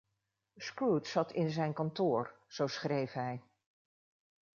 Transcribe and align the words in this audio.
Scrooge 0.57 1.07
zat 1.07 1.31
in 1.31 1.49
zijn 1.51 1.73
kantoor, 1.73 2.33
zo 2.47 2.67
schreef 2.67 3.11
hij. 3.11 3.41